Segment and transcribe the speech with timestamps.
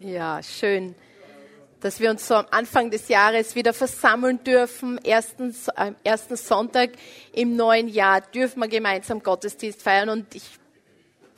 [0.00, 0.94] Ja, schön,
[1.80, 4.98] dass wir uns so am Anfang des Jahres wieder versammeln dürfen.
[5.04, 6.90] Ersten, am ersten Sonntag
[7.32, 10.58] im neuen Jahr dürfen wir gemeinsam Gottesdienst feiern und ich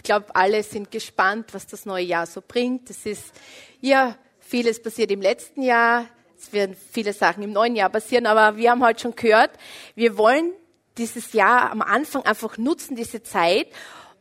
[0.02, 2.88] glaube, alle sind gespannt, was das neue Jahr so bringt.
[2.88, 3.32] Es ist
[3.80, 6.06] ja vieles passiert im letzten Jahr.
[6.38, 9.50] Es werden viele Sachen im neuen Jahr passieren, aber wir haben heute schon gehört,
[9.94, 10.52] wir wollen
[10.96, 13.68] dieses Jahr am Anfang einfach nutzen, diese Zeit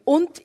[0.03, 0.41] und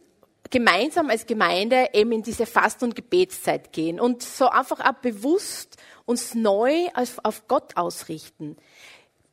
[0.50, 5.76] gemeinsam als Gemeinde eben in diese Fast- und Gebetszeit gehen und so einfach auch bewusst
[6.04, 8.56] uns neu auf Gott ausrichten.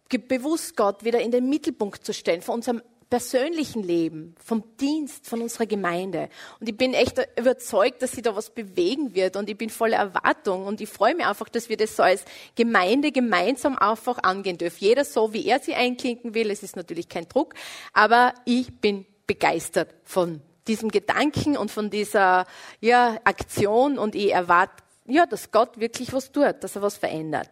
[0.09, 5.41] Bewusst Gott wieder in den Mittelpunkt zu stellen von unserem persönlichen Leben, vom Dienst, von
[5.41, 6.29] unserer Gemeinde.
[6.59, 9.97] Und ich bin echt überzeugt, dass sie da was bewegen wird und ich bin voller
[9.97, 12.25] Erwartung und ich freue mich einfach, dass wir das so als
[12.55, 14.83] Gemeinde gemeinsam einfach angehen dürfen.
[14.83, 16.51] Jeder so, wie er sie einklinken will.
[16.51, 17.53] Es ist natürlich kein Druck,
[17.93, 22.45] aber ich bin begeistert von diesem Gedanken und von dieser
[22.79, 27.49] ja, Aktion und ich erwarte, ja, dass Gott wirklich was tut, dass er was verändert.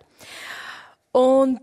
[1.12, 1.62] Und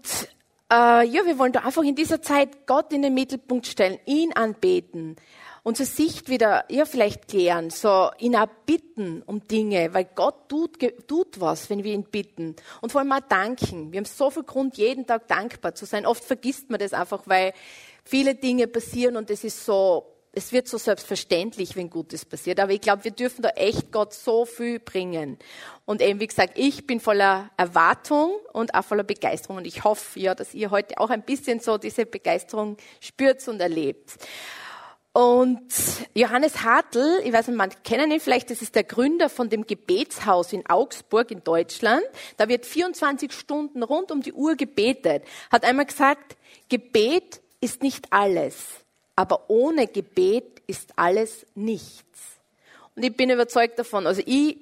[0.73, 4.33] äh, ja, wir wollen da einfach in dieser Zeit Gott in den Mittelpunkt stellen, ihn
[4.33, 5.17] anbeten,
[5.63, 10.79] unsere Sicht wieder, ja, vielleicht klären, so ihn auch bitten um Dinge, weil Gott tut,
[11.07, 12.57] tut was, wenn wir ihn bitten.
[12.81, 13.93] Und vor allem auch danken.
[13.93, 16.07] Wir haben so viel Grund, jeden Tag dankbar zu sein.
[16.07, 17.53] Oft vergisst man das einfach, weil
[18.05, 22.59] viele Dinge passieren und es ist so es wird so selbstverständlich, wenn Gutes passiert.
[22.59, 25.39] Aber ich glaube, wir dürfen da echt Gott so viel bringen.
[25.85, 29.59] Und eben, wie gesagt, ich bin voller Erwartung und auch voller Begeisterung.
[29.59, 33.61] Und ich hoffe ja, dass ihr heute auch ein bisschen so diese Begeisterung spürt und
[33.61, 34.13] erlebt.
[35.13, 35.71] Und
[36.15, 39.67] Johannes Hartl, ich weiß nicht, man kennen ihn vielleicht, das ist der Gründer von dem
[39.67, 42.03] Gebetshaus in Augsburg in Deutschland.
[42.39, 45.25] Da wird 24 Stunden rund um die Uhr gebetet.
[45.51, 46.37] Hat einmal gesagt,
[46.71, 48.82] Gebet ist nicht alles
[49.17, 52.21] aber ohne Gebet ist alles nichts.
[52.95, 54.59] Und ich bin überzeugt davon, also ich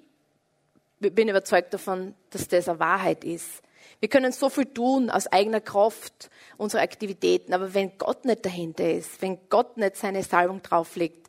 [0.98, 3.62] bin überzeugt davon, dass das eine Wahrheit ist.
[4.00, 8.90] Wir können so viel tun aus eigener Kraft, unsere Aktivitäten, aber wenn Gott nicht dahinter
[8.90, 11.28] ist, wenn Gott nicht seine Salbung drauflegt,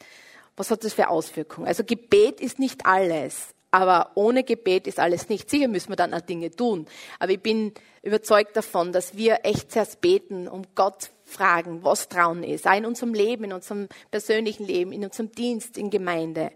[0.55, 1.67] was hat das für Auswirkungen?
[1.67, 5.49] Also Gebet ist nicht alles, aber ohne Gebet ist alles nicht.
[5.49, 6.87] Sicher müssen wir dann auch Dinge tun.
[7.19, 7.73] Aber ich bin
[8.03, 12.67] überzeugt davon, dass wir echt zuerst beten, um Gott fragen, was Trauen ist.
[12.67, 16.51] Auch in unserem Leben, in unserem persönlichen Leben, in unserem Dienst, in Gemeinde.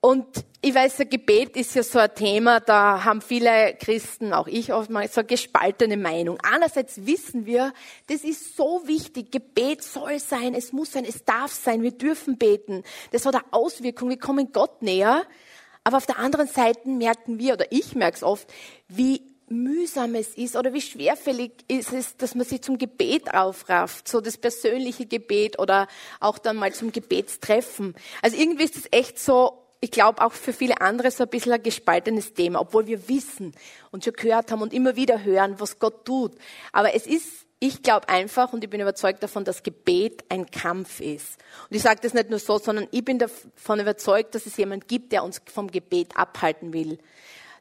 [0.00, 0.26] Und
[0.60, 5.14] ich weiß, Gebet ist ja so ein Thema, da haben viele Christen, auch ich oftmals,
[5.14, 6.38] so eine gespaltene Meinung.
[6.42, 7.72] Einerseits wissen wir,
[8.06, 12.38] das ist so wichtig, Gebet soll sein, es muss sein, es darf sein, wir dürfen
[12.38, 12.84] beten.
[13.10, 15.24] Das hat eine Auswirkung, wir kommen Gott näher.
[15.82, 18.52] Aber auf der anderen Seite merken wir, oder ich merke es oft,
[18.88, 24.08] wie mühsam es ist oder wie schwerfällig ist es, dass man sich zum Gebet aufrafft,
[24.08, 25.86] so das persönliche Gebet oder
[26.20, 27.94] auch dann mal zum Gebetstreffen.
[28.22, 31.52] Also irgendwie ist es echt so, ich glaube auch für viele andere so ein bisschen
[31.52, 33.52] ein gespaltenes Thema, obwohl wir wissen
[33.92, 36.32] und schon gehört haben und immer wieder hören, was Gott tut.
[36.72, 41.00] Aber es ist, ich glaube einfach und ich bin überzeugt davon, dass Gebet ein Kampf
[41.00, 41.38] ist.
[41.70, 44.88] Und ich sage das nicht nur so, sondern ich bin davon überzeugt, dass es jemand
[44.88, 46.98] gibt, der uns vom Gebet abhalten will.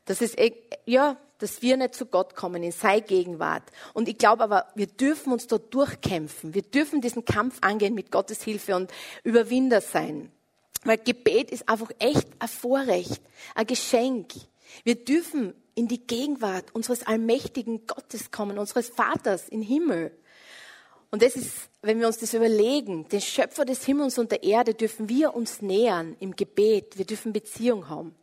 [0.06, 0.54] Das ist, e,
[0.86, 3.64] ja, dass wir nicht zu Gott kommen in sei Gegenwart.
[3.94, 6.54] Und ich glaube aber, wir dürfen uns dort durchkämpfen.
[6.54, 8.92] Wir dürfen diesen Kampf angehen mit Gottes Hilfe und
[9.24, 10.32] Überwinder sein.
[10.84, 13.22] Weil Gebet ist einfach echt ein Vorrecht,
[13.56, 14.34] ein Geschenk.
[14.84, 20.12] Wir dürfen in die Gegenwart unseres allmächtigen Gottes kommen, unseres Vaters im Himmel.
[21.12, 24.74] Und das ist, wenn wir uns das überlegen, den Schöpfer des Himmels und der Erde
[24.74, 26.98] dürfen wir uns nähern im Gebet.
[26.98, 28.16] Wir dürfen Beziehung haben.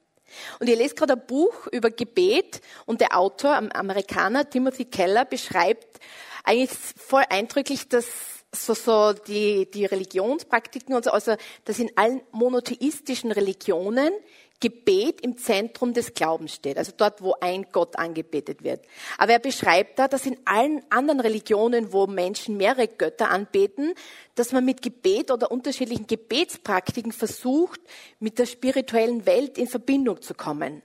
[0.59, 5.25] Und ich lese gerade ein Buch über Gebet und der Autor, ein Amerikaner, Timothy Keller,
[5.25, 6.01] beschreibt
[6.45, 8.07] eigentlich voll eindrücklich, dass
[8.55, 14.13] so, so die, die Religionspraktiken und so, also, dass in allen monotheistischen Religionen
[14.63, 18.81] Gebet im Zentrum des Glaubens steht, also dort, wo ein Gott angebetet wird.
[19.19, 23.93] Aber er beschreibt da, dass in allen anderen Religionen, wo Menschen mehrere Götter anbeten,
[24.37, 27.81] dass man mit Gebet oder unterschiedlichen Gebetspraktiken versucht,
[28.21, 30.83] mit der spirituellen Welt in Verbindung zu kommen.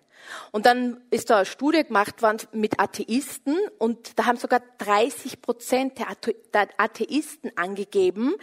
[0.52, 5.40] Und dann ist da eine Studie gemacht worden mit Atheisten und da haben sogar 30
[5.44, 8.34] Prozent der Atheisten angegeben,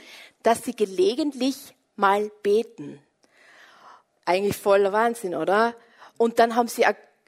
[0.45, 3.01] dass sie gelegentlich mal beten.
[4.25, 5.75] Eigentlich voller Wahnsinn, oder?
[6.17, 6.85] Und dann haben sie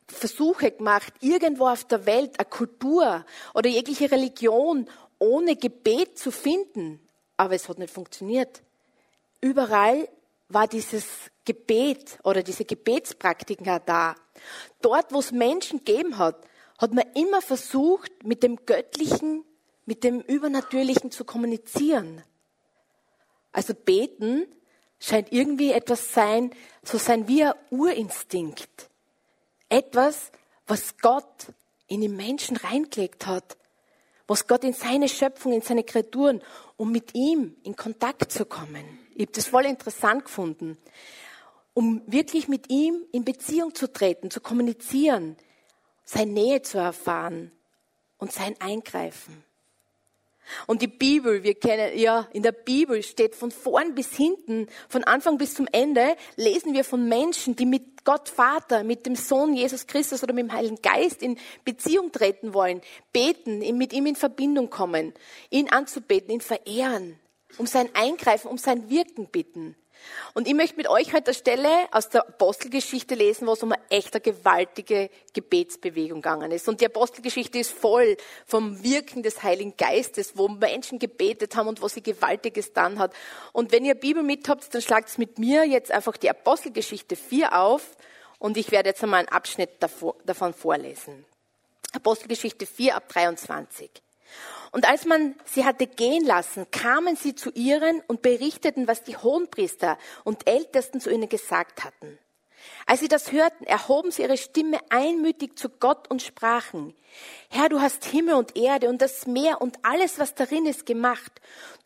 [0.08, 4.88] Versuche gemacht, irgendwo auf der Welt eine Kultur oder jegliche Religion
[5.18, 7.00] ohne Gebet zu finden.
[7.36, 8.62] Aber es hat nicht funktioniert.
[9.40, 10.08] Überall
[10.48, 11.06] war dieses
[11.44, 14.14] Gebet oder diese Gebetspraktiken da.
[14.80, 16.36] Dort, wo es Menschen gegeben hat,
[16.78, 19.44] hat man immer versucht, mit dem Göttlichen,
[19.86, 22.22] mit dem Übernatürlichen zu kommunizieren.
[23.52, 24.46] Also beten
[25.00, 26.50] scheint irgendwie etwas sein,
[26.82, 28.88] so sein wie ein Urinstinkt.
[29.68, 30.30] Etwas,
[30.66, 31.46] was Gott
[31.88, 33.56] in den Menschen reingelegt hat.
[34.26, 36.42] Was Gott in seine Schöpfung, in seine Kreaturen,
[36.76, 38.98] um mit ihm in Kontakt zu kommen.
[39.14, 40.76] Ich habe das voll interessant gefunden.
[41.74, 45.36] Um wirklich mit ihm in Beziehung zu treten, zu kommunizieren,
[46.04, 47.52] seine Nähe zu erfahren
[48.18, 49.45] und sein Eingreifen.
[50.66, 55.04] Und die Bibel, wir kennen, ja, in der Bibel steht von vorn bis hinten, von
[55.04, 59.54] Anfang bis zum Ende, lesen wir von Menschen, die mit Gott Vater, mit dem Sohn
[59.54, 62.80] Jesus Christus oder mit dem Heiligen Geist in Beziehung treten wollen,
[63.12, 65.12] beten, mit ihm in Verbindung kommen,
[65.50, 67.18] ihn anzubeten, ihn verehren,
[67.58, 69.74] um sein Eingreifen, um sein Wirken bitten.
[70.34, 73.72] Und ich möchte mit euch heute eine Stelle aus der Apostelgeschichte lesen, wo es um
[73.72, 76.68] eine echte gewaltige Gebetsbewegung gegangen ist.
[76.68, 81.80] Und die Apostelgeschichte ist voll vom Wirken des Heiligen Geistes, wo Menschen gebetet haben und
[81.80, 83.14] wo sie Gewaltiges dann hat.
[83.52, 87.16] Und wenn ihr Bibel mit habt, dann schlagt es mit mir jetzt einfach die Apostelgeschichte
[87.16, 87.96] 4 auf
[88.38, 91.24] und ich werde jetzt einmal einen Abschnitt davon vorlesen.
[91.92, 93.90] Apostelgeschichte 4 ab 23.
[94.76, 99.16] Und als man sie hatte gehen lassen, kamen sie zu ihren und berichteten, was die
[99.16, 102.18] Hohenpriester und Ältesten zu ihnen gesagt hatten.
[102.84, 106.94] Als sie das hörten, erhoben sie ihre Stimme einmütig zu Gott und sprachen,
[107.48, 111.32] Herr, du hast Himmel und Erde und das Meer und alles, was darin ist, gemacht.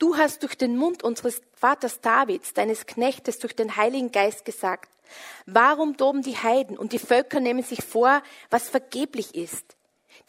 [0.00, 4.90] Du hast durch den Mund unseres Vaters Davids, deines Knechtes, durch den Heiligen Geist gesagt,
[5.46, 8.20] warum toben die Heiden und die Völker nehmen sich vor,
[8.50, 9.76] was vergeblich ist?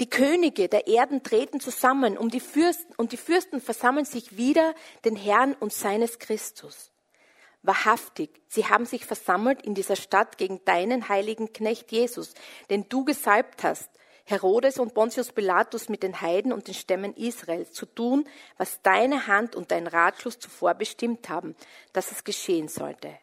[0.02, 4.74] Die Könige der Erden treten zusammen um die Fürsten, und die Fürsten versammeln sich wieder
[5.06, 6.90] den Herrn und seines Christus.
[7.62, 12.34] Wahrhaftig, sie haben sich versammelt in dieser Stadt gegen deinen heiligen Knecht Jesus,
[12.72, 13.92] den du gesalbt hast,
[14.24, 18.28] Herodes und Pontius Pilatus mit den Heiden und den Stämmen Israels zu tun,
[18.58, 21.56] was deine Hand und dein Ratschluss zuvor bestimmt haben,
[21.94, 23.14] dass es geschehen sollte.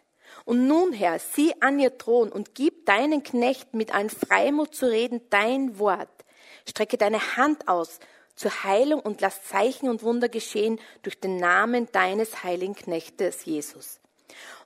[0.44, 4.86] Und nun, Herr, sieh an ihr Thron und gib deinen Knechten mit allen Freimut zu
[4.86, 6.18] reden dein Wort.
[6.69, 7.99] Strecke deine Hand aus
[8.35, 14.00] zur Heilung und lass Zeichen und Wunder geschehen durch den Namen deines heiligen Knechtes Jesus.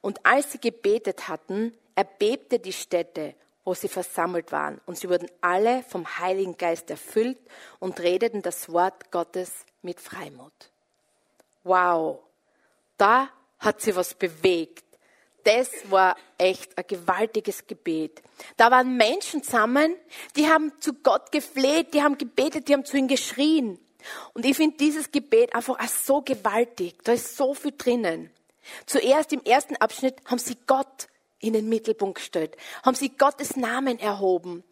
[0.00, 3.34] Und als sie gebetet hatten, erbebte die Stätte,
[3.64, 7.38] wo sie versammelt waren, und sie wurden alle vom Heiligen Geist erfüllt
[7.78, 10.52] und redeten das Wort Gottes mit Freimut.
[11.64, 12.18] Wow,
[12.98, 14.81] da hat sie was bewegt
[15.44, 18.22] das war echt ein gewaltiges Gebet.
[18.56, 19.96] Da waren Menschen zusammen,
[20.36, 23.78] die haben zu Gott gefleht, die haben gebetet, die haben zu ihm geschrien.
[24.34, 26.96] Und ich finde dieses Gebet einfach so gewaltig.
[27.04, 28.30] Da ist so viel drinnen.
[28.86, 31.08] Zuerst im ersten Abschnitt haben sie Gott
[31.40, 34.62] in den Mittelpunkt gestellt, haben sie Gottes Namen erhoben,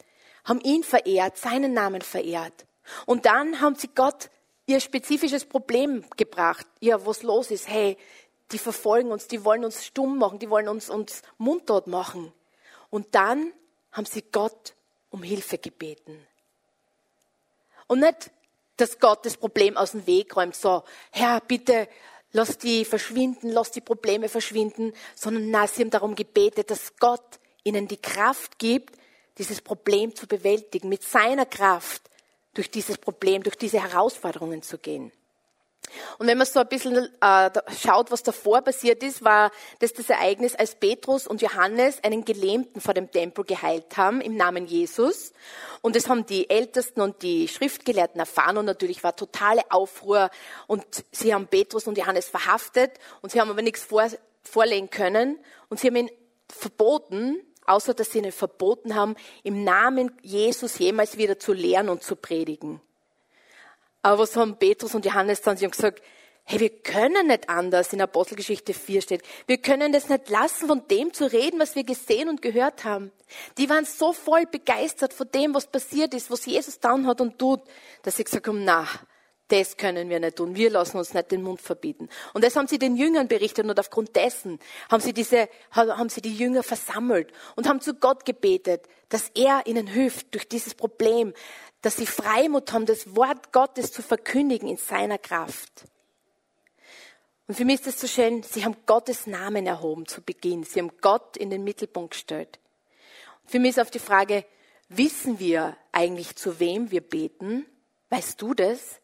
[0.45, 2.67] haben ihn verehrt, seinen Namen verehrt.
[3.07, 4.31] Und dann haben sie Gott
[4.67, 6.67] ihr spezifisches Problem gebracht.
[6.81, 7.69] Ja, was los ist.
[7.69, 7.97] Hey,
[8.53, 12.33] die verfolgen uns, die wollen uns stumm machen, die wollen uns, uns mundtot machen.
[12.91, 13.53] Und dann
[13.93, 14.75] haben sie Gott
[15.11, 16.27] um Hilfe gebeten.
[17.87, 18.31] Und nicht,
[18.77, 21.89] dass Gott das Problem aus dem Weg räumt, so, Herr, bitte,
[22.33, 27.41] lass die verschwinden, lass die Probleme verschwinden, sondern na, sie haben darum gebetet, dass Gott
[27.65, 28.97] ihnen die Kraft gibt,
[29.39, 32.03] dieses Problem zu bewältigen, mit seiner Kraft
[32.55, 35.13] durch dieses Problem, durch diese Herausforderungen zu gehen.
[36.19, 37.51] Und wenn man so ein bisschen äh,
[37.83, 39.51] schaut, was davor passiert ist, war
[39.81, 44.37] das das Ereignis, als Petrus und Johannes einen Gelähmten vor dem Tempel geheilt haben im
[44.37, 45.33] Namen Jesus.
[45.83, 50.31] Und das haben die Ältesten und die Schriftgelehrten erfahren und natürlich war totale Aufruhr
[50.67, 54.07] und sie haben Petrus und Johannes verhaftet und sie haben aber nichts vor,
[54.43, 56.11] vorlegen können und sie haben ihn
[56.49, 62.03] verboten, außer dass sie ihnen verboten haben, im Namen Jesus jemals wieder zu lehren und
[62.03, 62.81] zu predigen.
[64.03, 65.57] Aber was haben Petrus und Johannes dann?
[65.57, 66.03] Sie haben gesagt,
[66.45, 69.23] hey, wir können nicht anders, in Apostelgeschichte 4 steht.
[69.47, 73.13] Wir können das nicht lassen, von dem zu reden, was wir gesehen und gehört haben.
[73.59, 77.39] Die waren so voll begeistert von dem, was passiert ist, was Jesus dann hat und
[77.39, 77.61] tut,
[78.03, 78.89] dass sie gesagt haben, na,
[79.51, 80.55] das können wir nicht tun.
[80.55, 82.09] Wir lassen uns nicht den Mund verbieten.
[82.35, 84.59] Und das haben sie den Jüngern berichtet und aufgrund dessen
[84.91, 89.67] haben sie diese, haben sie die Jünger versammelt und haben zu Gott gebetet, dass er
[89.67, 91.35] ihnen hilft durch dieses Problem,
[91.83, 95.85] dass sie Freimut haben, das Wort Gottes zu verkündigen in seiner Kraft.
[97.49, 100.63] Und für mich ist es so schön, sie haben Gottes Namen erhoben zu Beginn.
[100.63, 102.61] Sie haben Gott in den Mittelpunkt gestellt.
[103.45, 104.45] für mich ist auf die Frage,
[104.89, 107.67] wissen wir eigentlich, zu wem wir beten?
[108.11, 109.00] Weißt du das,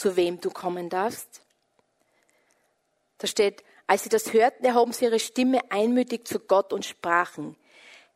[0.00, 1.42] zu wem du kommen darfst?
[3.18, 7.56] Da steht, als sie das hörten, erhoben sie ihre Stimme einmütig zu Gott und sprachen,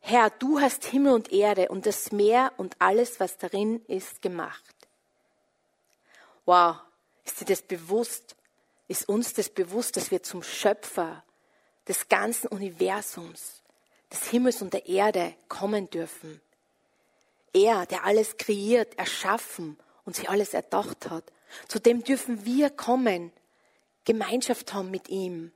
[0.00, 4.74] Herr, du hast Himmel und Erde und das Meer und alles, was darin ist, gemacht.
[6.44, 6.76] Wow,
[7.24, 8.36] ist dir das bewusst?
[8.86, 11.24] Ist uns das bewusst, dass wir zum Schöpfer
[11.88, 13.62] des ganzen Universums,
[14.12, 16.40] des Himmels und der Erde kommen dürfen?
[17.54, 21.24] Er, der alles kreiert, erschaffen und sich alles erdacht hat.
[21.68, 23.32] Zu dem dürfen wir kommen,
[24.04, 25.52] Gemeinschaft haben mit ihm.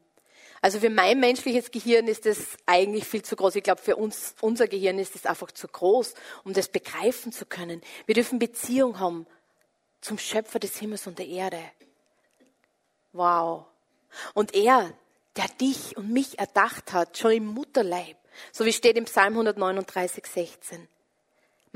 [0.60, 3.54] Also für mein menschliches Gehirn ist das eigentlich viel zu groß.
[3.56, 6.14] Ich glaube, für uns, unser Gehirn ist es einfach zu groß,
[6.44, 7.80] um das begreifen zu können.
[8.06, 9.26] Wir dürfen Beziehung haben
[10.00, 11.60] zum Schöpfer des Himmels und der Erde.
[13.12, 13.66] Wow.
[14.34, 14.92] Und er,
[15.36, 18.16] der dich und mich erdacht hat, schon im Mutterleib,
[18.52, 20.88] so wie steht im Psalm 139, 16.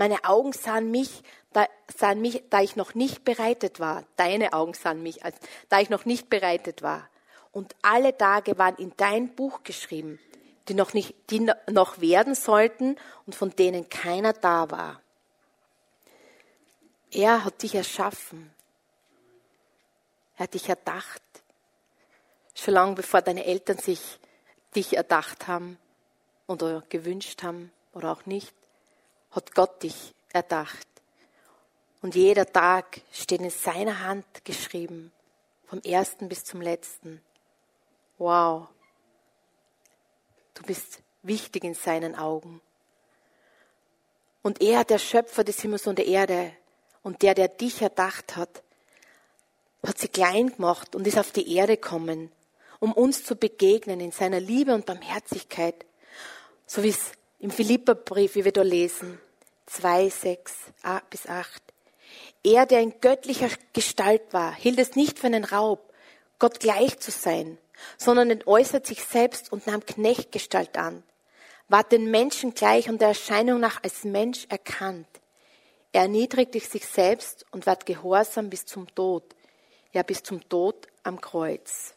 [0.03, 4.03] Meine Augen sahen mich, da, sahen mich, da ich noch nicht bereitet war.
[4.17, 5.37] Deine Augen sahen mich, als,
[5.69, 7.09] da ich noch nicht bereitet war.
[7.53, 10.19] Und alle Tage waren in dein Buch geschrieben,
[10.67, 15.01] die noch, nicht, die noch werden sollten und von denen keiner da war.
[17.13, 18.53] Er hat dich erschaffen.
[20.37, 21.23] Er hat dich erdacht.
[22.57, 24.19] Schon lange bevor deine Eltern sich
[24.75, 25.79] dich erdacht haben
[26.49, 28.53] oder gewünscht haben oder auch nicht
[29.33, 30.87] hat Gott dich erdacht.
[32.01, 35.13] Und jeder Tag steht in seiner Hand geschrieben,
[35.67, 37.23] vom ersten bis zum letzten.
[38.19, 38.69] Wow,
[40.55, 42.61] du bist wichtig in seinen Augen.
[44.43, 46.53] Und er, der Schöpfer des Himmels und der Erde
[47.03, 48.63] und der, der dich erdacht hat,
[49.87, 52.31] hat sie klein gemacht und ist auf die Erde gekommen,
[52.81, 55.85] um uns zu begegnen in seiner Liebe und Barmherzigkeit,
[56.67, 59.21] so wie es im Philipperbrief, wie wir da lesen,
[59.67, 60.55] 2, 6
[61.11, 61.61] bis 8.
[62.45, 65.93] Er, der in göttlicher Gestalt war, hielt es nicht für einen Raub,
[66.39, 67.59] Gott gleich zu sein,
[67.99, 71.03] sondern entäußert sich selbst und nahm Knechtgestalt an,
[71.69, 75.09] war den Menschen gleich und der Erscheinung nach als Mensch erkannt.
[75.91, 79.25] Er erniedrigte sich selbst und ward gehorsam bis zum Tod,
[79.93, 81.95] ja bis zum Tod am Kreuz.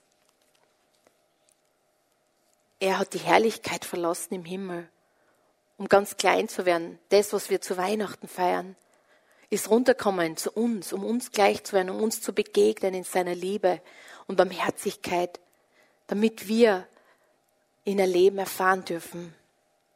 [2.79, 4.89] Er hat die Herrlichkeit verlassen im Himmel
[5.77, 6.99] um ganz klein zu werden.
[7.09, 8.75] Das, was wir zu Weihnachten feiern,
[9.49, 13.35] ist runterkommen zu uns, um uns gleich zu werden, um uns zu begegnen in seiner
[13.35, 13.81] Liebe
[14.27, 15.39] und Barmherzigkeit,
[16.07, 16.87] damit wir
[17.83, 19.33] ihn erleben, erfahren dürfen.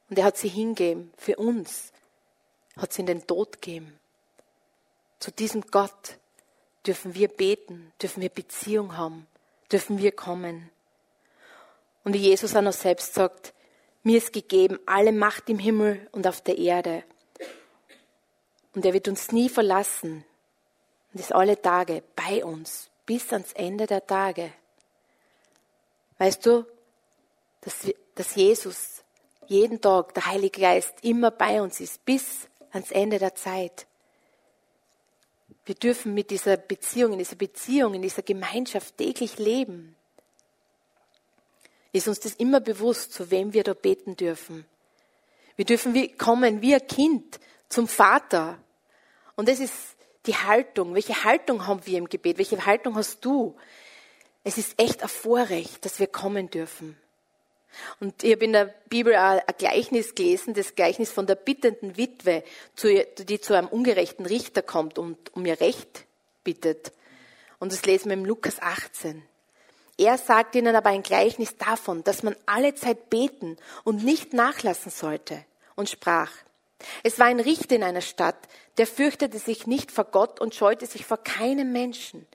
[0.09, 1.91] Und er hat sie hingegeben für uns,
[2.77, 4.00] hat sie in den Tod gegeben.
[5.19, 6.17] Zu diesem Gott
[6.86, 9.27] dürfen wir beten, dürfen wir Beziehung haben,
[9.71, 10.69] dürfen wir kommen.
[12.03, 13.53] Und wie Jesus auch noch selbst sagt,
[14.09, 17.03] mir ist gegeben alle Macht im Himmel und auf der Erde.
[18.73, 20.25] Und er wird uns nie verlassen
[21.13, 24.51] und ist alle Tage bei uns bis ans Ende der Tage.
[26.17, 26.65] Weißt du,
[27.61, 27.85] dass,
[28.15, 29.03] dass Jesus
[29.45, 33.85] jeden Tag, der Heilige Geist, immer bei uns ist bis ans Ende der Zeit.
[35.65, 39.95] Wir dürfen mit dieser Beziehung, in dieser Beziehung, in dieser Gemeinschaft täglich leben
[41.91, 44.65] ist uns das immer bewusst, zu wem wir da beten dürfen.
[45.55, 48.60] Wir dürfen wie, kommen wie ein Kind zum Vater.
[49.36, 49.74] Und das ist
[50.25, 50.93] die Haltung.
[50.93, 52.38] Welche Haltung haben wir im Gebet?
[52.38, 53.55] Welche Haltung hast du?
[54.43, 56.98] Es ist echt ein Vorrecht, dass wir kommen dürfen.
[58.00, 62.43] Und ich habe in der Bibel ein Gleichnis gelesen, das Gleichnis von der bittenden Witwe,
[62.84, 66.05] die zu einem ungerechten Richter kommt und um ihr Recht
[66.43, 66.91] bittet.
[67.60, 69.22] Und das lesen wir im Lukas 18.
[69.99, 74.91] Er sagt ihnen aber ein Gleichnis davon, dass man alle Zeit beten und nicht nachlassen
[74.91, 75.43] sollte
[75.75, 76.31] und sprach,
[77.03, 78.37] es war ein Richter in einer Stadt,
[78.77, 82.25] der fürchtete sich nicht vor Gott und scheute sich vor keinem Menschen.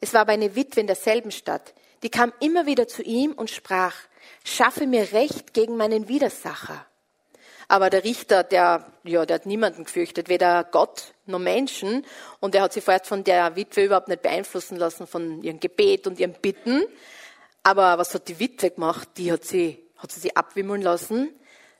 [0.00, 3.50] Es war aber eine Witwe in derselben Stadt, die kam immer wieder zu ihm und
[3.50, 3.94] sprach,
[4.42, 6.86] schaffe mir Recht gegen meinen Widersacher.
[7.68, 12.06] Aber der Richter, der, ja, der hat niemanden gefürchtet, weder Gott noch Menschen.
[12.40, 16.06] Und er hat sich vorerst von der Witwe überhaupt nicht beeinflussen lassen von ihrem Gebet
[16.06, 16.84] und ihren Bitten.
[17.62, 19.08] Aber was hat die Witwe gemacht?
[19.16, 21.30] Die hat sie, hat sie sie abwimmeln lassen?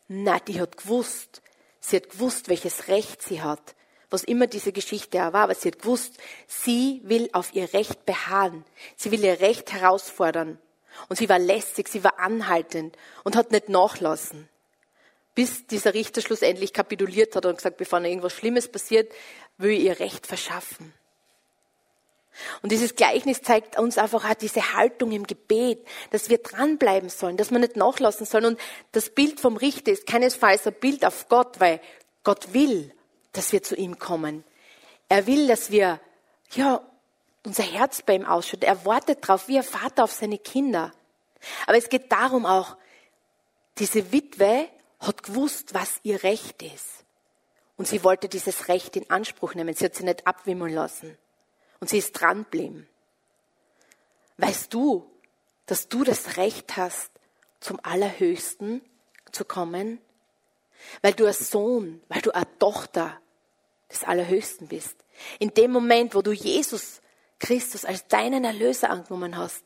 [0.09, 1.41] Nein, die hat gewusst.
[1.81, 3.77] Sie hat gewusst, welches Recht sie hat.
[4.11, 6.15] Was immer diese Geschichte war, aber sie hat gewusst,
[6.47, 8.65] sie will auf ihr Recht beharren.
[8.97, 10.59] Sie will ihr Recht herausfordern.
[11.09, 14.49] Und sie war lästig, sie war anhaltend und hat nicht nachlassen
[15.37, 19.13] bis dieser Richter schlussendlich kapituliert hat und gesagt, bevor irgendwas Schlimmes passiert,
[19.59, 20.93] will ich ihr Recht verschaffen.
[22.63, 27.37] Und dieses Gleichnis zeigt uns einfach auch diese Haltung im Gebet, dass wir dranbleiben sollen,
[27.37, 28.47] dass wir nicht nachlassen sollen.
[28.47, 28.61] Und
[28.93, 31.81] das Bild vom Richter ist keinesfalls ein Bild auf Gott, weil
[32.25, 32.93] Gott will,
[33.33, 34.43] dass wir zu ihm kommen.
[35.09, 36.01] Er will, dass wir,
[36.55, 36.81] ja,
[37.45, 38.67] unser Herz bei ihm ausschütten.
[38.67, 40.93] Er wartet darauf, wie ein Vater auf seine Kinder.
[41.67, 42.77] Aber es geht darum auch,
[43.79, 44.69] diese Witwe
[45.07, 47.05] hat gewusst, was ihr Recht ist.
[47.77, 49.75] Und sie wollte dieses Recht in Anspruch nehmen.
[49.75, 51.17] Sie hat sie nicht abwimmeln lassen.
[51.81, 52.89] Und sie ist dranbleiben.
[54.39, 55.11] Weißt du,
[55.67, 57.11] dass du das Recht hast,
[57.61, 58.83] zum Allerhöchsten
[59.33, 60.01] zu kommen?
[61.03, 63.21] Weil du ein Sohn, weil du eine Tochter
[63.91, 64.97] des Allerhöchsten bist.
[65.39, 67.01] In dem Moment, wo du Jesus
[67.39, 69.65] Christus als deinen Erlöser angenommen hast,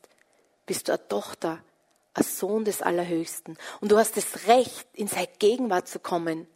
[0.65, 1.63] bist du eine Tochter,
[2.13, 3.57] ein Sohn des Allerhöchsten.
[3.79, 6.47] Und du hast das Recht, in seine Gegenwart zu kommen.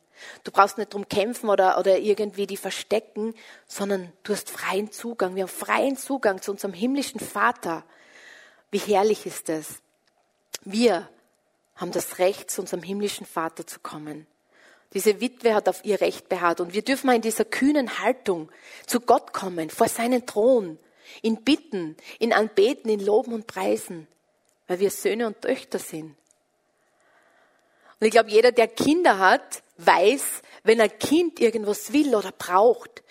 [0.44, 3.34] Du brauchst nicht drum kämpfen oder, oder irgendwie die verstecken,
[3.68, 5.36] sondern du hast freien Zugang.
[5.36, 7.84] Wir haben freien Zugang zu unserem himmlischen Vater.
[8.72, 9.82] Wie herrlich ist es.
[10.64, 11.10] Wir
[11.76, 14.28] haben das Recht, zu unserem himmlischen Vater zu kommen.
[14.94, 18.50] Diese Witwe hat auf ihr Recht beharrt und wir dürfen mal in dieser kühnen Haltung
[18.88, 20.80] zu Gott kommen, vor seinen Thron,
[21.22, 24.08] ihn bitten, ihn anbeten, ihn loben und preisen,
[24.68, 26.16] weil wir Söhne und Töchter sind.
[28.00, 33.04] Und ich glaube, jeder, der Kinder hat, weiß, wenn ein Kind irgendwas will oder braucht,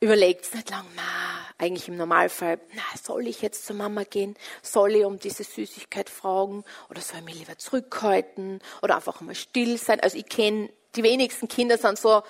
[0.00, 1.02] überlegt es nicht lang, na,
[1.58, 4.36] eigentlich im Normalfall, na, soll ich jetzt zur Mama gehen?
[4.62, 6.64] Soll ich um diese Süßigkeit fragen?
[6.90, 8.60] Oder soll ich mich lieber zurückhalten?
[8.82, 10.00] Oder einfach mal still sein?
[10.00, 12.22] Also ich kenne, die wenigsten Kinder sind so,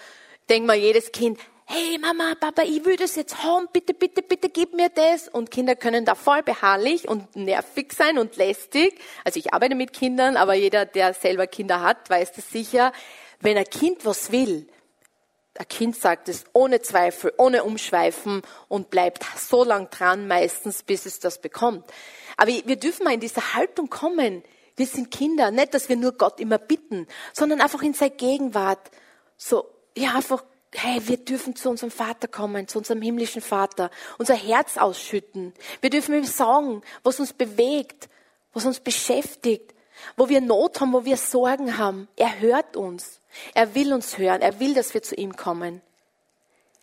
[0.49, 4.49] denk mal, jedes Kind, hey Mama, Papa, ich will das jetzt haben, bitte, bitte, bitte
[4.49, 5.29] gib mir das.
[5.29, 9.01] Und Kinder können da voll beharrlich und nervig sein und lästig.
[9.25, 12.93] Also ich arbeite mit Kindern, aber jeder, der selber Kinder hat, weiß das sicher.
[13.41, 14.69] Wenn ein Kind was will,
[15.57, 21.07] ein Kind sagt es ohne Zweifel, ohne Umschweifen und bleibt so lang dran, meistens, bis
[21.07, 21.85] es das bekommt.
[22.37, 24.43] Aber wir dürfen mal in diese Haltung kommen.
[24.77, 28.91] Wir sind Kinder, nicht, dass wir nur Gott immer bitten, sondern einfach in seine Gegenwart.
[29.37, 30.43] So, ja, einfach
[30.77, 35.53] hey, wir dürfen zu unserem Vater kommen, zu unserem himmlischen Vater, unser Herz ausschütten.
[35.81, 38.09] Wir dürfen ihm sagen, was uns bewegt,
[38.53, 39.75] was uns beschäftigt,
[40.17, 42.09] wo wir Not haben, wo wir Sorgen haben.
[42.17, 43.21] Er hört uns.
[43.55, 44.43] Er will uns hören.
[44.43, 45.81] Er will, dass wir zu ihm kommen.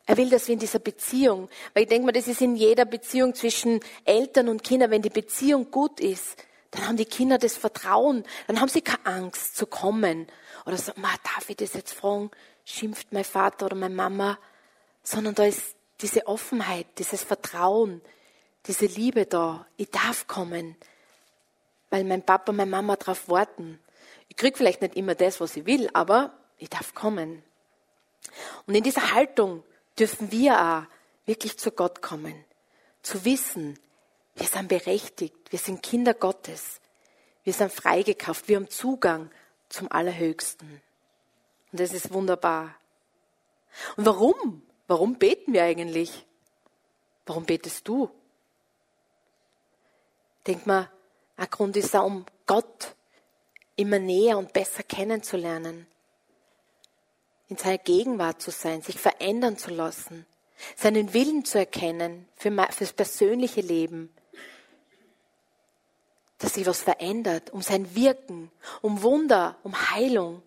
[0.05, 2.85] Er will, dass wir in dieser Beziehung, weil ich denke mal, das ist in jeder
[2.85, 6.35] Beziehung zwischen Eltern und Kindern, wenn die Beziehung gut ist,
[6.71, 10.27] dann haben die Kinder das Vertrauen, dann haben sie keine Angst zu kommen.
[10.65, 12.31] Oder so, ma, darf ich das jetzt fragen?
[12.65, 14.37] Schimpft mein Vater oder meine Mama,
[15.03, 18.01] sondern da ist diese Offenheit, dieses Vertrauen,
[18.65, 19.65] diese Liebe da.
[19.77, 20.75] Ich darf kommen,
[21.89, 23.79] weil mein Papa, meine Mama darauf warten.
[24.29, 27.43] Ich krieg vielleicht nicht immer das, was ich will, aber ich darf kommen.
[28.65, 29.63] Und in dieser Haltung
[29.97, 30.83] dürfen wir auch
[31.25, 32.45] wirklich zu Gott kommen,
[33.01, 33.79] zu wissen,
[34.35, 36.79] wir sind berechtigt, wir sind Kinder Gottes,
[37.43, 39.29] wir sind freigekauft, wir haben Zugang
[39.69, 40.81] zum Allerhöchsten.
[41.71, 42.75] Und das ist wunderbar.
[43.95, 44.61] Und warum?
[44.87, 46.25] Warum beten wir eigentlich?
[47.25, 48.09] Warum betest du?
[50.47, 50.91] Denk mal,
[51.37, 52.95] ein Grund ist auch, um Gott
[53.75, 55.87] immer näher und besser kennenzulernen,
[57.47, 60.25] in seiner Gegenwart zu sein, sich verändern zu lassen,
[60.75, 64.13] seinen Willen zu erkennen für, fürs persönliche Leben,
[66.37, 70.41] dass sich was verändert, um sein Wirken, um Wunder, um Heilung,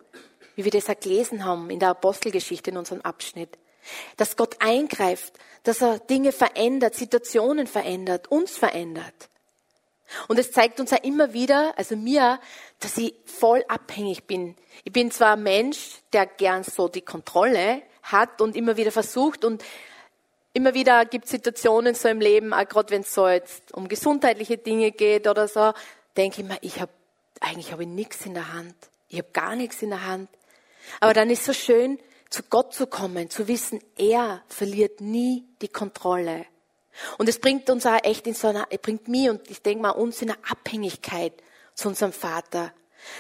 [0.57, 3.59] wie wir das auch gelesen haben in der Apostelgeschichte in unserem Abschnitt.
[4.17, 9.29] Dass Gott eingreift, dass er Dinge verändert, Situationen verändert, uns verändert.
[10.29, 12.39] Und es zeigt uns ja immer wieder, also mir,
[12.81, 14.55] dass ich voll abhängig bin.
[14.85, 19.45] Ich bin zwar ein Mensch, der gern so die Kontrolle hat und immer wieder versucht
[19.45, 19.65] und
[20.53, 23.89] immer wieder gibt es Situationen so im Leben, auch gerade wenn es so jetzt um
[23.89, 25.73] gesundheitliche Dinge geht oder so,
[26.17, 26.93] denke ich mir, ich habe
[27.41, 28.75] eigentlich habe ich nichts in der Hand.
[29.09, 30.29] Ich habe gar nichts in der Hand.
[31.01, 31.99] Aber dann ist so schön,
[32.31, 36.47] zu Gott zu kommen, zu wissen, er verliert nie die Kontrolle.
[37.19, 39.83] Und es bringt uns auch echt in so einer, es bringt mir und ich denke
[39.83, 41.33] mal uns in eine Abhängigkeit
[41.75, 42.73] zu unserem Vater.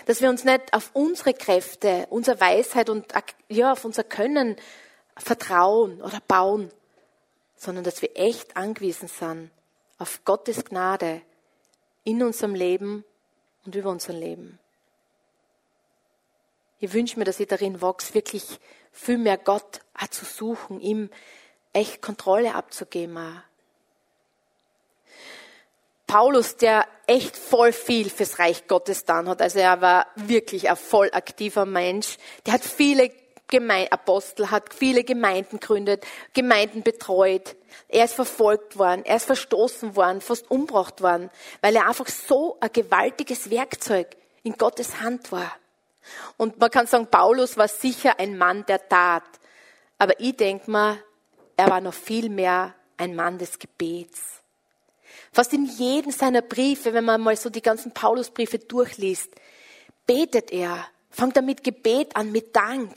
[0.07, 3.12] Dass wir uns nicht auf unsere Kräfte, unsere Weisheit und
[3.48, 4.57] ja, auf unser Können
[5.16, 6.70] vertrauen oder bauen,
[7.57, 9.50] sondern dass wir echt angewiesen sind
[9.98, 11.22] auf Gottes Gnade
[12.03, 13.05] in unserem Leben
[13.64, 14.59] und über unser Leben.
[16.81, 18.45] Ich wünsche mir, dass ich darin wachse, wirklich
[18.93, 21.11] viel mehr Gott auch zu suchen, ihm
[21.73, 23.17] echt Kontrolle abzugeben.
[23.17, 23.43] Auch.
[26.07, 30.77] Paulus, der echt voll viel fürs Reich Gottes dann hat, also er war wirklich ein
[30.77, 33.11] voll aktiver Mensch, der hat viele
[33.49, 37.57] Geme Apostel, hat viele Gemeinden gegründet, Gemeinden betreut.
[37.89, 42.57] Er ist verfolgt worden, er ist verstoßen worden, fast umgebracht worden, weil er einfach so
[42.61, 45.53] ein gewaltiges Werkzeug in Gottes Hand war.
[46.37, 49.25] Und man kann sagen, Paulus war sicher ein Mann der Tat.
[49.99, 50.99] Aber ich denke mal,
[51.57, 54.40] er war noch viel mehr ein Mann des Gebets.
[55.33, 59.31] Fast in jedem seiner Briefe, wenn man mal so die ganzen Paulusbriefe durchliest,
[60.07, 62.95] betet er, fängt er mit Gebet an, mit Dank.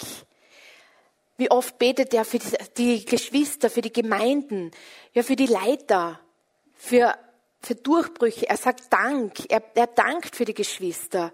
[1.38, 2.40] Wie oft betet er für
[2.78, 4.72] die Geschwister, für die Gemeinden,
[5.14, 6.20] ja, für die Leiter,
[6.74, 7.16] für,
[7.62, 8.50] für Durchbrüche.
[8.50, 11.32] Er sagt Dank, er, er dankt für die Geschwister.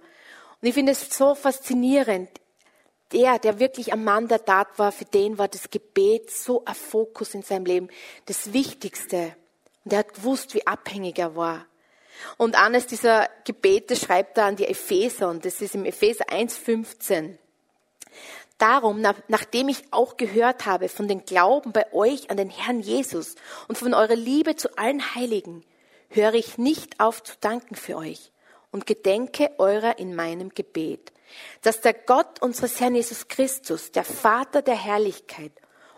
[0.63, 2.29] Und ich finde es so faszinierend.
[3.11, 6.73] der, der wirklich ein Mann der Tat war, für den war das Gebet so ein
[6.73, 7.89] Fokus in seinem Leben,
[8.27, 9.35] das Wichtigste.
[9.83, 11.65] Und er hat gewusst, wie abhängig er war.
[12.37, 17.37] Und eines dieser Gebete schreibt er an die Epheser und das ist im Epheser 1,15.
[18.57, 23.35] Darum, nachdem ich auch gehört habe von den Glauben bei euch an den Herrn Jesus
[23.67, 25.65] und von eurer Liebe zu allen Heiligen,
[26.07, 28.32] höre ich nicht auf zu danken für euch
[28.73, 31.13] und gedenke eurer in meinem Gebet,
[31.61, 35.51] dass der Gott unseres Herrn Jesus Christus, der Vater der Herrlichkeit,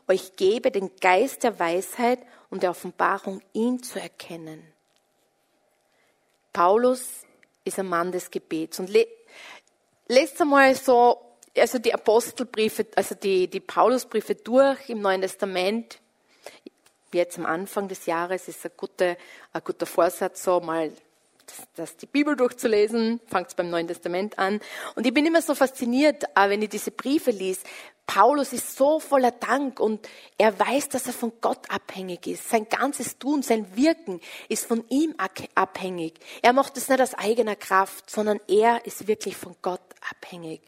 [0.08, 2.20] euch gebe den Geist der Weisheit
[2.52, 4.62] und der Offenbarung, ihn zu erkennen.
[6.54, 7.24] Paulus
[7.64, 8.92] ist ein Mann des Gebets und
[10.08, 11.22] lest einmal so,
[11.58, 16.00] also die Apostelbriefe, also die, die Paulusbriefe durch im Neuen Testament.
[17.14, 19.16] Jetzt am Anfang des Jahres ist ein guter,
[19.54, 20.92] ein guter Vorsatz, so mal
[21.76, 24.60] das, die Bibel durchzulesen, fängt beim Neuen Testament an.
[24.96, 27.62] Und ich bin immer so fasziniert, äh, wenn ich diese Briefe lese.
[28.08, 32.50] Paulus ist so voller Dank und er weiß, dass er von Gott abhängig ist.
[32.50, 35.16] Sein ganzes Tun, sein Wirken ist von ihm
[35.56, 36.14] abhängig.
[36.42, 39.82] Er macht es nicht aus eigener Kraft, sondern er ist wirklich von Gott
[40.12, 40.62] abhängig.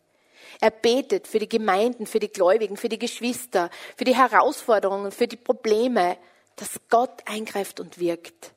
[0.59, 5.27] Er betet für die Gemeinden, für die Gläubigen, für die Geschwister, für die Herausforderungen, für
[5.27, 6.17] die Probleme,
[6.55, 8.53] dass Gott eingreift und wirkt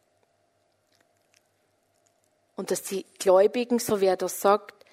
[2.61, 4.85] und dass die Gläubigen, so wie er das sagt,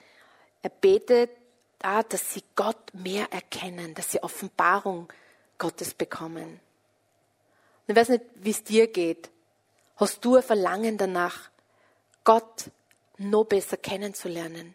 [0.62, 1.32] er betet
[1.80, 5.12] da, dass sie Gott mehr erkennen, dass sie Offenbarung
[5.58, 6.46] Gottes bekommen.
[6.46, 9.30] Und ich weiß nicht, wie es dir geht.
[9.98, 11.50] Hast du ein Verlangen danach,
[12.24, 12.72] Gott
[13.18, 14.74] noch besser kennenzulernen,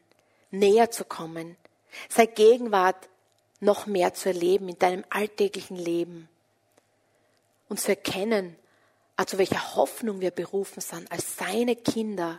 [0.50, 1.56] näher zu kommen,
[2.10, 3.08] seine Gegenwart
[3.60, 6.28] noch mehr zu erleben in deinem alltäglichen Leben
[7.70, 8.54] und zu erkennen,
[9.24, 12.38] zu welcher Hoffnung wir berufen sind, als seine Kinder,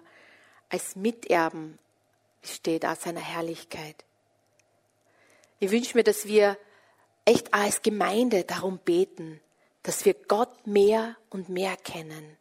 [0.73, 1.77] als Miterben
[2.41, 3.95] steht aus seiner Herrlichkeit.
[5.59, 6.57] Ich wünsche mir, dass wir
[7.25, 9.39] echt als Gemeinde darum beten,
[9.83, 12.37] dass wir Gott mehr und mehr kennen.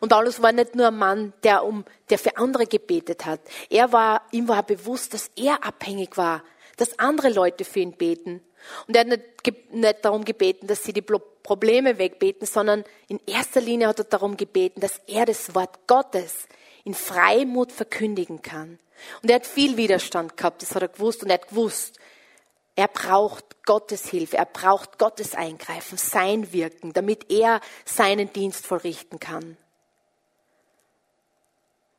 [0.00, 3.40] Und Paulus war nicht nur ein Mann, der um, der für andere gebetet hat.
[3.70, 6.44] Er war, ihm war bewusst, dass er abhängig war,
[6.76, 8.42] dass andere Leute für ihn beten.
[8.86, 13.62] Und er hat nicht, nicht darum gebeten, dass sie die Probleme wegbeten, sondern in erster
[13.62, 16.46] Linie hat er darum gebeten, dass er das Wort Gottes
[16.84, 18.78] in Freimut verkündigen kann.
[19.22, 21.22] Und er hat viel Widerstand gehabt, das hat er gewusst.
[21.22, 21.98] Und er hat gewusst,
[22.76, 29.18] er braucht Gottes Hilfe, er braucht Gottes Eingreifen, sein Wirken, damit er seinen Dienst vollrichten
[29.20, 29.56] kann.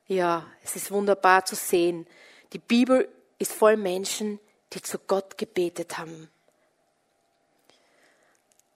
[0.08, 2.06] Ja, es ist wunderbar zu sehen.
[2.52, 4.40] Die Bibel ist voll Menschen,
[4.72, 6.28] die zu Gott gebetet haben.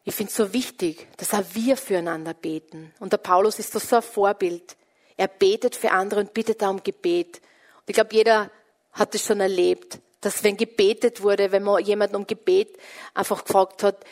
[0.04, 2.94] Ich finde es so wichtig, dass auch wir füreinander beten.
[3.00, 4.76] Und der Paulus ist so ein Vorbild.
[5.16, 7.38] Er betet für andere und bittet da um Gebet.
[7.38, 8.50] Und ich glaube, jeder
[8.92, 12.76] hat es schon erlebt, dass wenn gebetet wurde, wenn man jemanden um Gebet
[13.14, 14.04] einfach gefragt hat,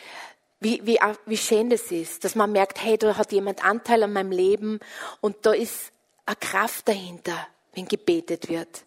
[0.59, 4.13] wie, wie, wie schön das ist, dass man merkt, hey, da hat jemand Anteil an
[4.13, 4.79] meinem Leben
[5.21, 5.91] und da ist
[6.25, 8.85] eine Kraft dahinter, wenn gebetet wird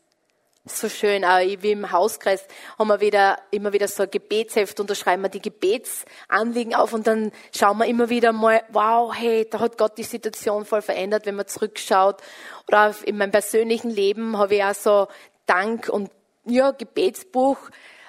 [0.69, 1.25] so schön.
[1.25, 2.45] Auch wie im Hauskreis
[2.79, 6.93] haben wir wieder, immer wieder so ein Gebetsheft und da schreiben wir die Gebetsanliegen auf
[6.93, 10.83] und dann schauen wir immer wieder mal, wow, hey, da hat Gott die Situation voll
[10.83, 12.23] verändert, wenn man zurückschaut.
[12.67, 15.09] Oder in meinem persönlichen Leben habe ich auch so
[15.47, 16.11] Dank und
[16.45, 17.59] ja, Gebetsbuch.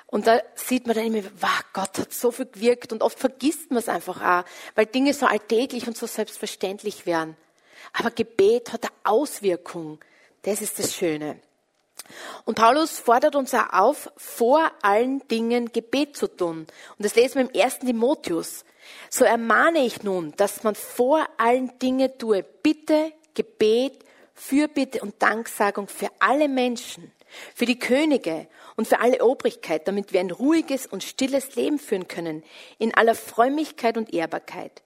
[0.07, 3.69] Und da sieht man dann immer, wow, Gott hat so viel gewirkt und oft vergisst
[3.69, 7.37] man es einfach auch, weil Dinge so alltäglich und so selbstverständlich werden.
[7.93, 9.99] Aber Gebet hat eine Auswirkung.
[10.43, 11.39] Das ist das Schöne.
[12.45, 16.67] Und Paulus fordert uns auch auf, vor allen Dingen Gebet zu tun.
[16.97, 18.65] Und das lesen wir im ersten Timotheus.
[19.09, 23.93] So ermahne ich nun, dass man vor allen Dingen tue Bitte, Gebet,
[24.33, 27.11] Fürbitte und Danksagung für alle Menschen,
[27.53, 32.07] für die Könige und für alle Obrigkeit, damit wir ein ruhiges und stilles Leben führen
[32.07, 32.43] können,
[32.77, 34.81] in aller Frömmigkeit und Ehrbarkeit.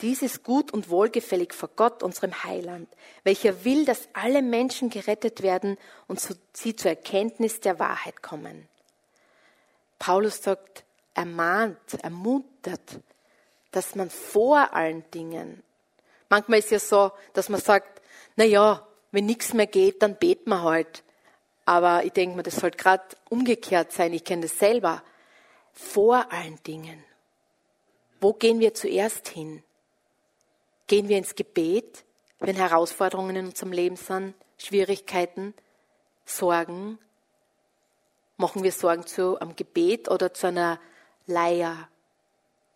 [0.00, 2.88] Dies ist gut und wohlgefällig vor Gott, unserem Heiland,
[3.22, 5.78] welcher will, dass alle Menschen gerettet werden
[6.08, 6.20] und
[6.52, 8.68] sie zur Erkenntnis der Wahrheit kommen.
[9.98, 13.00] Paulus sagt, ermahnt, ermuntert,
[13.70, 15.62] dass man vor allen Dingen,
[16.28, 18.02] manchmal ist ja so, dass man sagt,
[18.36, 21.04] na ja, wenn nichts mehr geht, dann beten wir halt.
[21.66, 24.12] Aber ich denke mir, das sollte gerade umgekehrt sein.
[24.12, 25.02] Ich kenne das selber.
[25.72, 27.02] Vor allen Dingen.
[28.20, 29.62] Wo gehen wir zuerst hin?
[30.86, 32.04] Gehen wir ins Gebet,
[32.38, 35.54] wenn Herausforderungen in unserem Leben sind, Schwierigkeiten,
[36.26, 36.98] Sorgen?
[38.36, 40.78] Machen wir Sorgen zu einem Gebet oder zu einer
[41.26, 41.88] Leier,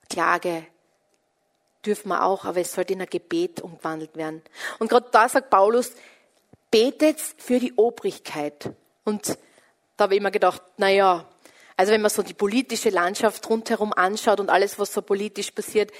[0.08, 0.66] Klage?
[1.84, 4.42] Dürfen wir auch, aber es sollte in ein Gebet umgewandelt werden.
[4.78, 5.92] Und gerade da sagt Paulus,
[6.70, 8.72] betet für die Obrigkeit.
[9.04, 9.38] Und
[9.96, 11.26] da habe ich immer gedacht, na ja,
[11.78, 15.92] Also wenn man so die politische Landschaft rundherum anschaut und alles, was so politisch passiert,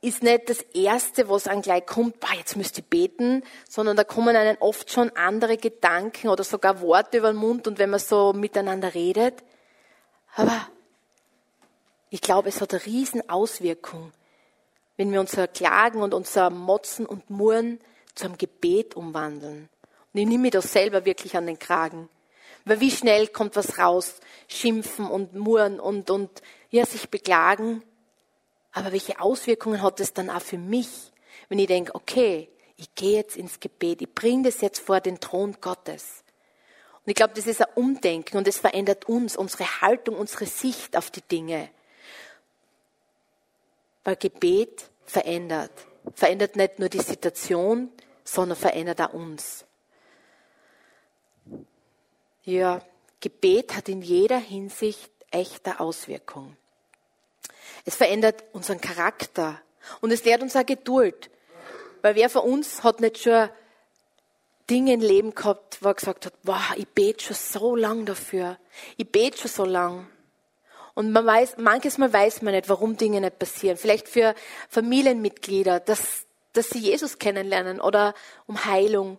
[0.00, 4.04] ist nicht das Erste, was einem gleich kommt, boah, jetzt müsst ihr beten, sondern da
[4.04, 7.98] kommen einem oft schon andere Gedanken oder sogar Worte über den Mund und wenn man
[7.98, 9.42] so miteinander redet.
[10.36, 10.68] Aber
[12.10, 14.12] ich glaube, es hat eine riesen Auswirkung,
[14.96, 17.80] wenn wir unser Klagen und unser Motzen und Murren
[18.14, 19.68] zu einem Gebet umwandeln.
[20.12, 22.08] Und ich nehme mir das selber wirklich an den Kragen.
[22.64, 24.20] Weil wie schnell kommt was raus?
[24.46, 27.82] Schimpfen und murren und, und ja, sich beklagen.
[28.78, 31.10] Aber welche Auswirkungen hat es dann auch für mich,
[31.48, 35.18] wenn ich denke, okay, ich gehe jetzt ins Gebet, ich bringe das jetzt vor den
[35.18, 36.22] Thron Gottes.
[37.04, 40.96] Und ich glaube, das ist ein Umdenken und es verändert uns, unsere Haltung, unsere Sicht
[40.96, 41.70] auf die Dinge.
[44.04, 45.72] Weil Gebet verändert.
[46.14, 47.90] Verändert nicht nur die Situation,
[48.22, 49.64] sondern verändert auch uns.
[52.44, 52.80] Ja,
[53.18, 56.56] Gebet hat in jeder Hinsicht echte Auswirkungen.
[57.88, 59.62] Es verändert unseren Charakter
[60.02, 61.30] und es lehrt uns auch Geduld.
[62.02, 63.48] Weil wer von uns hat nicht schon
[64.68, 68.58] Dinge im Leben gehabt, wo er gesagt hat, wow, ich bete schon so lang dafür.
[68.98, 70.06] Ich bete schon so lang.
[70.92, 73.78] Und man weiß, manches Mal weiß man nicht, warum Dinge nicht passieren.
[73.78, 74.34] Vielleicht für
[74.68, 78.12] Familienmitglieder, dass, dass sie Jesus kennenlernen oder
[78.46, 79.18] um Heilung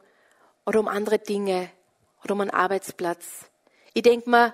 [0.67, 1.71] oder um andere Dinge
[2.23, 3.49] oder um einen Arbeitsplatz.
[3.95, 4.53] Ich denke mal,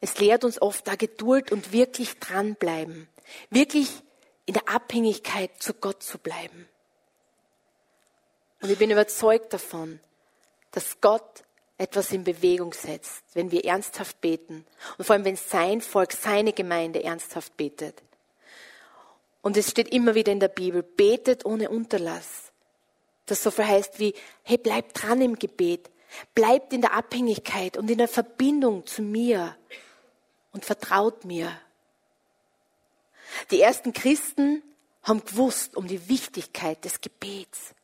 [0.00, 3.08] es lehrt uns oft da Geduld und wirklich dranbleiben.
[3.50, 4.02] Wirklich
[4.46, 6.68] in der Abhängigkeit zu Gott zu bleiben.
[8.62, 10.00] Und ich bin überzeugt davon,
[10.70, 11.44] dass Gott
[11.76, 14.66] etwas in Bewegung setzt, wenn wir ernsthaft beten.
[14.96, 18.02] Und vor allem, wenn sein Volk, seine Gemeinde ernsthaft betet.
[19.42, 22.52] Und es steht immer wieder in der Bibel, betet ohne Unterlass.
[23.26, 25.90] Das so verheißt wie, hey, bleibt dran im Gebet.
[26.34, 29.56] Bleibt in der Abhängigkeit und in der Verbindung zu mir
[30.52, 31.52] und vertraut mir.
[33.50, 34.62] Die ersten Christen
[35.02, 37.74] haben gewusst um die Wichtigkeit des Gebets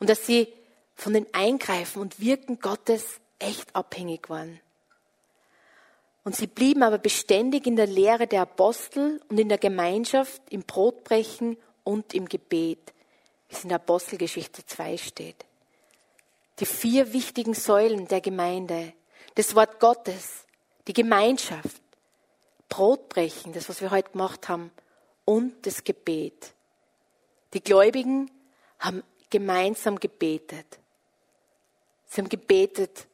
[0.00, 0.52] und dass sie
[0.94, 4.60] von dem Eingreifen und Wirken Gottes echt abhängig waren.
[6.24, 10.62] Und sie blieben aber beständig in der Lehre der Apostel und in der Gemeinschaft, im
[10.62, 12.92] Brotbrechen und im Gebet,
[13.48, 15.44] wie es in der Apostelgeschichte 2 steht.
[16.60, 18.92] Die vier wichtigen Säulen der Gemeinde,
[19.34, 20.44] das Wort Gottes,
[20.86, 21.81] die Gemeinschaft,
[22.72, 24.70] Brotbrechen, das, was wir heute gemacht haben,
[25.26, 26.54] und das Gebet.
[27.52, 28.30] Die Gläubigen
[28.78, 30.78] haben gemeinsam gebetet.
[32.06, 33.06] Sie haben gebetet,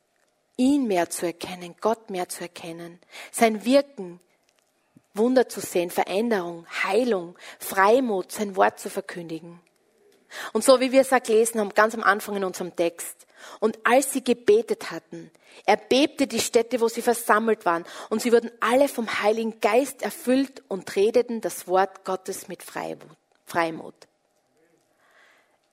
[0.57, 3.01] ihn mehr zu erkennen, Gott mehr zu erkennen,
[3.33, 4.21] sein Wirken,
[5.15, 9.61] Wunder zu sehen, Veränderung, Heilung, Freimut, sein Wort zu verkündigen.
[10.53, 13.27] Und so wie wir es auch gelesen haben, ganz am Anfang in unserem Text.
[13.61, 15.31] Und als sie gebetet hatten,
[15.67, 20.63] erbebte die Stätte, wo sie versammelt waren, und sie wurden alle vom Heiligen Geist erfüllt
[20.69, 23.95] und redeten das Wort Gottes mit Freimut.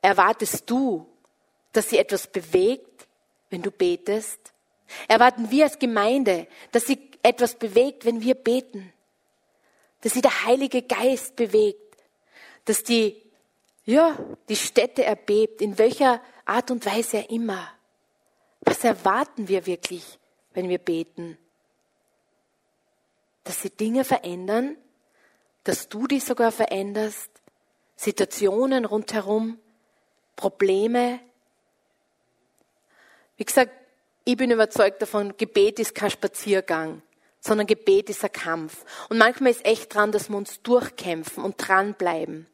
[0.02, 1.08] Erwartest du,
[1.72, 3.08] dass sie etwas bewegt,
[3.50, 4.40] wenn du betest?
[5.08, 8.94] Erwarten wir als Gemeinde, dass sie etwas bewegt, wenn wir beten?
[10.02, 11.98] Dass sie der Heilige Geist bewegt?
[12.66, 13.22] Dass die,
[13.86, 17.68] ja, die Stätte erbebt, in welcher Art und Weise immer?
[18.62, 20.20] Was erwarten wir wirklich,
[20.54, 21.38] wenn wir beten?
[23.44, 24.78] Dass sie Dinge verändern,
[25.64, 27.30] dass du die sogar veränderst,
[27.96, 29.60] Situationen rundherum,
[30.36, 31.20] Probleme.
[33.38, 33.72] Wie gesagt,
[34.26, 37.02] ich bin überzeugt davon, Gebet ist kein Spaziergang,
[37.40, 38.84] sondern Gebet ist ein Kampf.
[39.10, 42.48] Und manchmal ist echt dran, dass wir uns durchkämpfen und dranbleiben.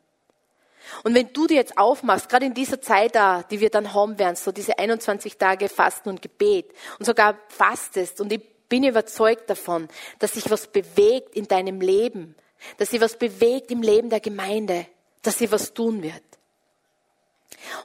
[1.04, 4.18] Und wenn du dir jetzt aufmachst, gerade in dieser Zeit da, die wir dann haben
[4.20, 9.50] werden, so diese 21 Tage Fasten und Gebet und sogar fastest und ich bin überzeugt
[9.50, 9.90] davon,
[10.20, 12.36] dass sich was bewegt in deinem Leben,
[12.78, 14.88] dass sich was bewegt im Leben der Gemeinde,
[15.22, 16.24] dass sie was tun wird.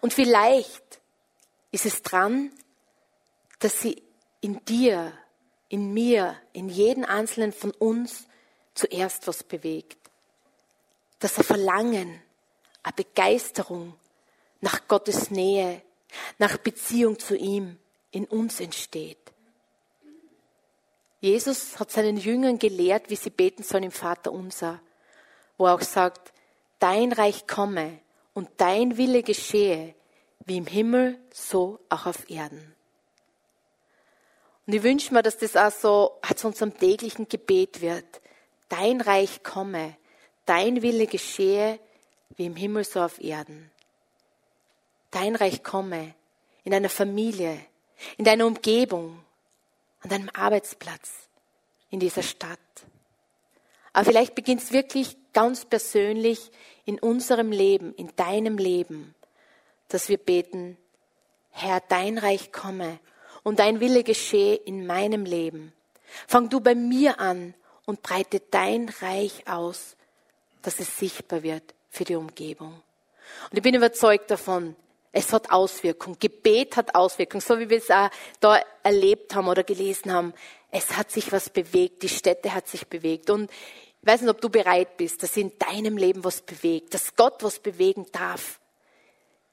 [0.00, 1.00] Und vielleicht
[1.72, 2.52] ist es dran,
[3.58, 4.02] dass sie
[4.40, 5.12] in dir,
[5.68, 8.26] in mir, in jeden einzelnen von uns
[8.74, 9.98] zuerst was bewegt.
[11.18, 12.22] Dass er Verlangen,
[12.86, 13.94] eine Begeisterung
[14.60, 15.82] nach Gottes Nähe,
[16.38, 17.78] nach Beziehung zu ihm
[18.12, 19.18] in uns entsteht.
[21.20, 24.80] Jesus hat seinen Jüngern gelehrt, wie sie beten sollen im Vater unser,
[25.58, 26.32] wo er auch sagt,
[26.78, 27.98] dein Reich komme
[28.34, 29.94] und dein Wille geschehe,
[30.44, 32.76] wie im Himmel, so auch auf Erden.
[34.64, 38.20] Und ich wünsche mir, dass das auch so zu unserem täglichen Gebet wird.
[38.68, 39.96] Dein Reich komme,
[40.44, 41.80] dein Wille geschehe,
[42.36, 43.70] wie im Himmel so auf Erden.
[45.10, 46.14] Dein Reich komme
[46.64, 47.58] in deiner Familie,
[48.18, 49.18] in deiner Umgebung,
[50.00, 51.28] an deinem Arbeitsplatz,
[51.90, 52.58] in dieser Stadt.
[53.92, 56.50] Aber vielleicht beginnt es wirklich ganz persönlich
[56.84, 59.14] in unserem Leben, in deinem Leben,
[59.88, 60.76] dass wir beten,
[61.50, 62.98] Herr, dein Reich komme
[63.42, 65.72] und dein Wille geschehe in meinem Leben.
[66.26, 67.54] Fang du bei mir an
[67.86, 69.96] und breite dein Reich aus,
[70.60, 72.82] dass es sichtbar wird für die Umgebung.
[73.50, 74.76] Und ich bin überzeugt davon,
[75.12, 76.18] es hat Auswirkung.
[76.18, 80.34] Gebet hat Auswirkung, so wie wir es auch da erlebt haben oder gelesen haben.
[80.70, 83.30] Es hat sich was bewegt, die Städte hat sich bewegt.
[83.30, 87.16] Und ich weiß nicht, ob du bereit bist, dass in deinem Leben was bewegt, dass
[87.16, 88.60] Gott was bewegen darf.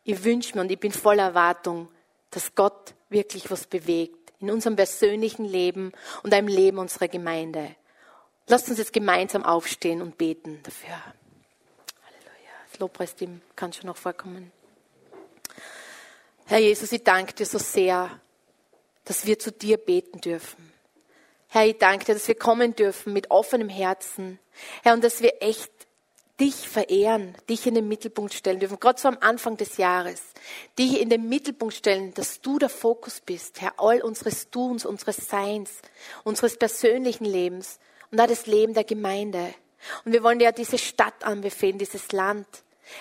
[0.04, 1.88] Ich wünsche mir und ich bin voller Erwartung,
[2.30, 7.74] dass Gott wirklich was bewegt in unserem persönlichen Leben und im Leben unserer Gemeinde.
[8.48, 11.02] Lasst uns jetzt gemeinsam aufstehen und beten dafür.
[12.74, 14.52] Das Lobpreisteam kann schon noch vorkommen.
[16.48, 18.20] Herr Jesus, ich danke dir so sehr,
[19.06, 20.74] dass wir zu dir beten dürfen.
[21.50, 24.40] Herr, ich danke dir, dass wir kommen dürfen mit offenem Herzen.
[24.82, 25.72] Herr, und dass wir echt
[26.40, 30.24] dich verehren, dich in den Mittelpunkt stellen dürfen, gerade so am Anfang des Jahres,
[30.80, 35.18] dich in den Mittelpunkt stellen, dass du der Fokus bist, Herr, all unseres Tuns, unseres
[35.28, 35.74] Seins,
[36.24, 37.78] unseres persönlichen Lebens
[38.10, 39.54] und auch das Leben der Gemeinde.
[40.06, 42.48] Und wir wollen dir ja diese Stadt anbefehlen, dieses Land.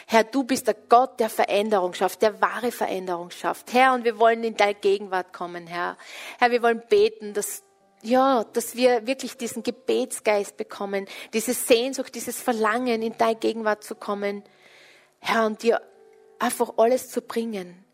[0.07, 3.73] Herr, du bist der Gott, der Veränderung schafft, der wahre Veränderung schafft.
[3.73, 5.97] Herr, und wir wollen in deine Gegenwart kommen, Herr.
[6.39, 7.63] Herr, wir wollen beten, dass
[8.05, 13.95] ja, dass wir wirklich diesen Gebetsgeist bekommen, diese Sehnsucht, dieses Verlangen, in deine Gegenwart zu
[13.95, 14.43] kommen,
[15.21, 15.81] Herr, und dir
[16.41, 17.85] einfach alles zu bringen.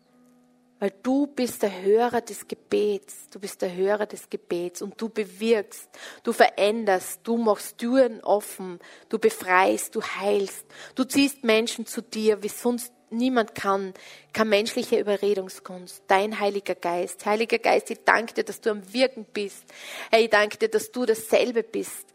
[0.79, 5.09] Weil du bist der Hörer des Gebets, du bist der Hörer des Gebets und du
[5.09, 5.89] bewirkst,
[6.23, 10.65] du veränderst, du machst Türen offen, du befreist, du heilst,
[10.95, 13.93] du ziehst Menschen zu dir, wie sonst niemand kann,
[14.31, 16.03] keine menschliche Überredungskunst.
[16.07, 17.25] Dein Heiliger Geist.
[17.25, 19.65] Heiliger Geist, ich danke dir, dass du am Wirken bist.
[20.11, 22.05] Herr, ich danke dir, dass du dasselbe bist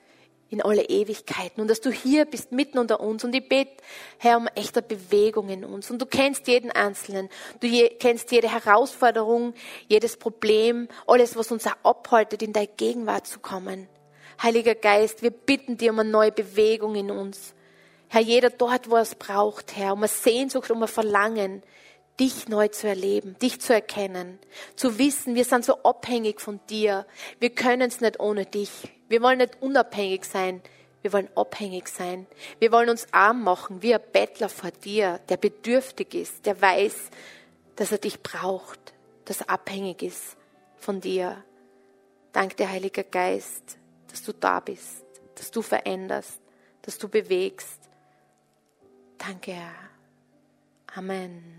[0.55, 3.25] in alle Ewigkeiten und dass du hier bist mitten unter uns.
[3.25, 3.73] Und ich bete,
[4.19, 5.91] Herr, um echte Bewegung in uns.
[5.91, 7.29] Und du kennst jeden Einzelnen.
[7.61, 9.55] Du je, kennst jede Herausforderung,
[9.89, 13.89] jedes Problem, alles, was uns auch abhaltet, in deine Gegenwart zu kommen.
[14.43, 17.55] Heiliger Geist, wir bitten dir um eine neue Bewegung in uns.
[18.09, 21.63] Herr, jeder dort, wo er es braucht, Herr, um eine Sehnsucht, um ein Verlangen,
[22.21, 24.39] dich neu zu erleben, dich zu erkennen,
[24.77, 27.07] zu wissen, wir sind so abhängig von dir.
[27.41, 28.71] Wir können es nicht ohne dich.
[29.09, 30.63] Wir wollen nicht unabhängig sein.
[31.03, 32.27] Wir wollen abhängig sein.
[32.59, 37.11] Wir wollen uns arm machen, wie ein Bettler vor dir, der bedürftig ist, der weiß,
[37.77, 38.95] dass er dich braucht,
[39.27, 40.37] dass er abhängig ist
[40.79, 41.45] von dir.
[42.33, 43.77] Dank der Heiliger Geist,
[44.11, 46.41] dass du da bist, dass du veränderst,
[46.83, 47.81] dass du bewegst.
[49.19, 49.75] Danke, Herr.
[50.95, 51.55] Amen.